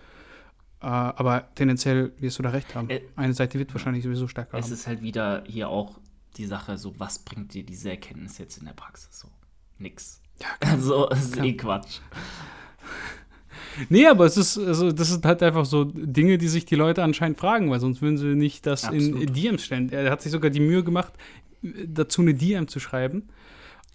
[0.82, 2.90] Äh, aber tendenziell wirst du da recht haben.
[2.90, 4.74] Äh, eine Seite wird wahrscheinlich sowieso stärker Es haben.
[4.74, 6.00] ist halt wieder hier auch
[6.38, 9.18] die Sache, so was bringt dir diese Erkenntnis jetzt in der Praxis?
[9.20, 9.30] So,
[9.78, 10.20] nix.
[10.42, 11.46] Ja, Also, es ist Klar.
[11.46, 12.00] eh Quatsch.
[13.90, 17.02] Nee, aber es ist, also das sind halt einfach so Dinge, die sich die Leute
[17.04, 19.36] anscheinend fragen, weil sonst würden sie nicht das in Absolut.
[19.36, 19.90] DMs stellen.
[19.92, 21.14] Er hat sich sogar die Mühe gemacht,
[21.88, 23.30] dazu eine DM zu schreiben.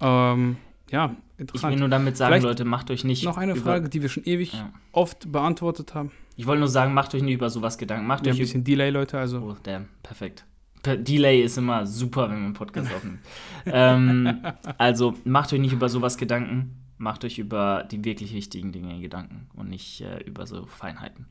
[0.01, 0.57] Ähm,
[0.91, 1.79] ja, Ich will interessant.
[1.79, 4.55] nur damit sagen, Vielleicht Leute, macht euch nicht Noch eine Frage, die wir schon ewig
[4.55, 4.73] Ja.
[4.93, 6.13] oft beantwortet haben.
[6.37, 8.07] Ich wollte nur sagen, macht euch nicht über sowas Gedanken.
[8.07, 10.45] Macht Wir haben euch ein bisschen Delay, Leute, also Oh, damn, perfekt.
[10.83, 13.19] Per Delay ist immer super, wenn man einen Podcast aufnimmt.
[13.67, 14.39] ähm,
[14.79, 19.49] also macht euch nicht über sowas Gedanken, macht euch über die wirklich wichtigen Dinge Gedanken
[19.55, 21.27] und nicht äh, über so Feinheiten.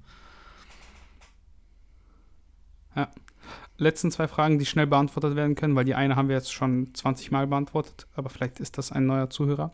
[3.77, 6.93] Letzten zwei Fragen, die schnell beantwortet werden können, weil die eine haben wir jetzt schon
[6.93, 9.73] 20 Mal beantwortet, aber vielleicht ist das ein neuer Zuhörer.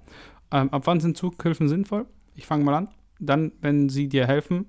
[0.52, 2.06] Ähm, ab wann sind Zughilfen sinnvoll?
[2.36, 2.90] Ich fange mal an.
[3.20, 4.66] Dann, wenn sie dir helfen,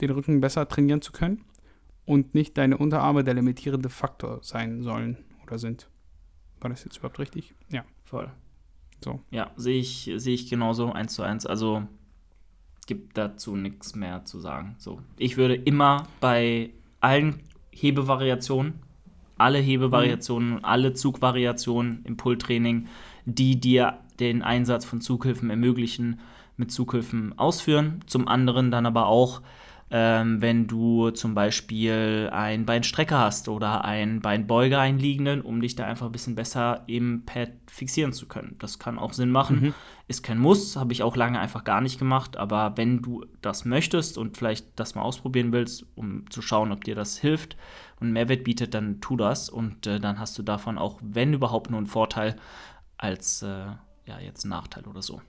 [0.00, 1.44] den Rücken besser trainieren zu können
[2.04, 5.88] und nicht deine Unterarme der limitierende Faktor sein sollen oder sind.
[6.60, 7.54] War das jetzt überhaupt richtig?
[7.68, 7.84] Ja.
[8.04, 8.30] Voll.
[9.04, 9.20] So.
[9.30, 11.46] Ja, sehe ich, sehe ich genauso eins zu eins.
[11.46, 11.86] Also
[12.86, 14.74] gibt dazu nichts mehr zu sagen.
[14.78, 17.40] So, ich würde immer bei allen
[17.80, 18.74] Hebevariationen,
[19.36, 22.88] alle Hebevariationen, und alle Zugvariationen im Pull-Training,
[23.24, 26.20] die dir den Einsatz von Zughilfen ermöglichen,
[26.56, 28.00] mit Zughilfen ausführen.
[28.06, 29.42] Zum anderen dann aber auch,
[29.90, 35.84] ähm, wenn du zum Beispiel ein Beinstrecker hast oder ein Beinbeuger einliegenden, um dich da
[35.84, 38.56] einfach ein bisschen besser im Pad fixieren zu können.
[38.58, 39.60] Das kann auch Sinn machen.
[39.60, 39.74] Mhm.
[40.06, 42.36] Ist kein Muss, habe ich auch lange einfach gar nicht gemacht.
[42.36, 46.84] Aber wenn du das möchtest und vielleicht das mal ausprobieren willst, um zu schauen, ob
[46.84, 47.56] dir das hilft
[47.98, 49.48] und einen Mehrwert bietet, dann tu das.
[49.48, 52.36] Und äh, dann hast du davon auch, wenn überhaupt, nur einen Vorteil
[52.98, 53.66] als äh,
[54.04, 55.22] ja, jetzt einen Nachteil oder so.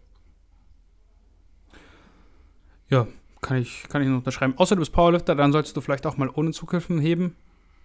[2.89, 3.07] Ja,
[3.41, 4.53] kann ich, kann ich nur unterschreiben.
[4.57, 7.35] Außer du bist Powerlifter, dann solltest du vielleicht auch mal ohne Zughilfen heben,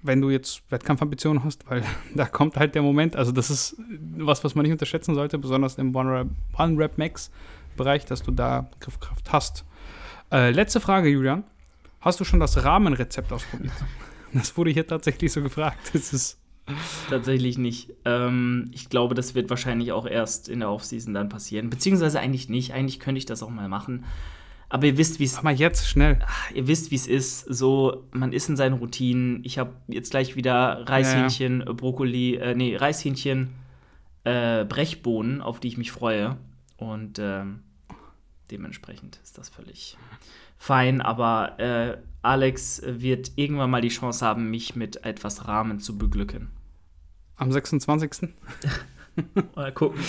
[0.02, 3.76] wenn du jetzt Wettkampfambitionen hast, weil da kommt halt der Moment, also das ist
[4.16, 9.64] was, was man nicht unterschätzen sollte, besonders im One-Rep-Max-Bereich, dass du da Griffkraft hast.
[10.32, 11.44] Äh, letzte Frage, Julian.
[12.00, 13.72] Hast du schon das Rahmenrezept ausprobiert?
[14.36, 15.78] Das wurde hier tatsächlich so gefragt.
[15.92, 16.40] Das ist
[17.10, 17.90] Tatsächlich nicht.
[18.04, 21.68] Ähm, ich glaube, das wird wahrscheinlich auch erst in der Offseason dann passieren.
[21.68, 22.72] Beziehungsweise eigentlich nicht.
[22.72, 24.04] Eigentlich könnte ich das auch mal machen.
[24.74, 26.18] Aber ihr wisst, wie es Mach mal jetzt, schnell.
[26.52, 27.42] ihr wisst, wie es ist.
[27.42, 29.44] So, man ist in seinen Routinen.
[29.44, 33.50] Ich habe jetzt gleich wieder Reishähnchen, äh, Brokkoli, äh, nee, Reishähnchen,
[34.24, 36.38] äh, Brechbohnen, auf die ich mich freue.
[36.76, 37.60] Und ähm,
[38.50, 39.96] dementsprechend ist das völlig
[40.58, 41.00] fein.
[41.00, 46.50] Aber äh, Alex wird irgendwann mal die Chance haben, mich mit etwas Rahmen zu beglücken.
[47.36, 48.30] Am 26.
[49.54, 50.00] Mal gucken.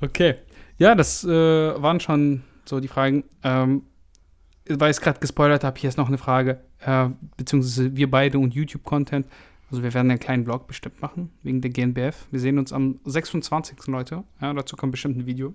[0.00, 0.34] Okay.
[0.78, 3.24] Ja, das äh, waren schon so die Fragen.
[3.42, 3.82] Ähm,
[4.68, 6.60] weil ich es gerade gespoilert habe, hier ist noch eine Frage.
[6.80, 9.26] Äh, beziehungsweise wir beide und YouTube-Content.
[9.70, 12.26] Also wir werden einen kleinen Vlog bestimmt machen, wegen der GNBF.
[12.30, 13.86] Wir sehen uns am 26.
[13.86, 14.22] Leute.
[14.40, 15.54] Ja, dazu kommt bestimmt ein Video.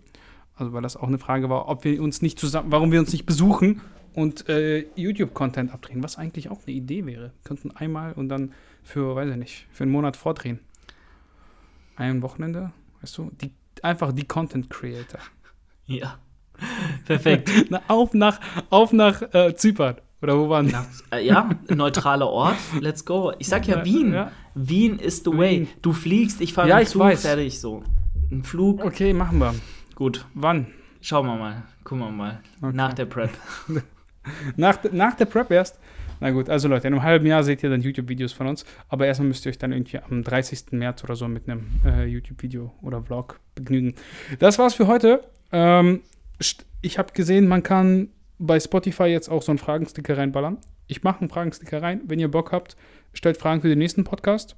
[0.55, 3.11] Also weil das auch eine Frage war, ob wir uns nicht zusammen, warum wir uns
[3.11, 3.81] nicht besuchen
[4.13, 7.25] und äh, YouTube-Content abdrehen, was eigentlich auch eine Idee wäre.
[7.25, 10.59] Wir könnten einmal und dann für, weiß ich nicht, für einen Monat vordrehen.
[11.95, 13.31] Ein Wochenende, weißt du?
[13.39, 13.51] Die,
[13.83, 15.19] einfach die Content Creator.
[15.85, 16.17] Ja.
[17.05, 17.49] Perfekt.
[17.69, 18.39] Na, auf nach,
[18.69, 19.95] auf nach äh, Zypern.
[20.21, 20.73] Oder wo waren
[21.11, 22.55] äh, ja, neutraler Ort.
[22.81, 23.33] Let's go.
[23.37, 24.13] Ich sag ja Ja, Wien.
[24.13, 24.31] ja.
[24.55, 25.59] Wien is the way.
[25.61, 25.67] Wien.
[25.83, 27.21] Du fliegst, ich fahre Ja, mit Zug, weiß.
[27.21, 27.83] fertig so.
[28.31, 29.53] Ein Flug, Okay, machen wir.
[29.95, 30.25] gut.
[30.33, 30.67] Wann?
[31.01, 31.63] Schauen wir mal.
[31.83, 32.39] Gucken wir mal.
[32.61, 32.75] Okay.
[32.75, 33.29] Nach der Prep.
[34.57, 35.79] Nach, nach der Prep erst?
[36.19, 38.65] Na gut, also Leute, in einem halben Jahr seht ihr dann YouTube-Videos von uns.
[38.89, 40.71] Aber erstmal müsst ihr euch dann irgendwie am 30.
[40.71, 43.93] März oder so mit einem äh, YouTube-Video oder Vlog begnügen.
[44.39, 45.23] Das war's für heute.
[45.51, 46.01] Ähm,
[46.81, 50.57] ich habe gesehen, man kann bei Spotify jetzt auch so einen Fragensticker reinballern.
[50.87, 52.01] Ich mache einen Fragensticker rein.
[52.05, 52.77] Wenn ihr Bock habt,
[53.13, 54.55] stellt Fragen für den nächsten Podcast.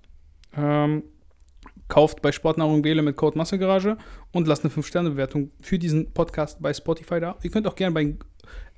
[0.55, 1.03] Ähm,
[1.87, 3.97] kauft bei Sportnahrung Wähle mit Code Massegarage
[4.31, 7.37] und lasst eine 5-Sterne-Bewertung für diesen Podcast bei Spotify da.
[7.41, 8.15] Ihr könnt auch gerne bei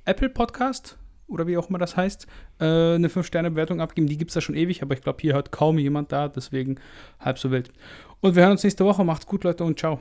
[0.06, 2.28] Apple Podcast oder wie auch immer das heißt,
[2.60, 4.08] äh, eine 5-Sterne-Bewertung abgeben.
[4.08, 6.80] Die gibt es da schon ewig, aber ich glaube, hier hört kaum jemand da, deswegen
[7.20, 7.72] halb so wild.
[8.20, 9.04] Und wir hören uns nächste Woche.
[9.04, 10.00] Macht's gut, Leute, und ciao.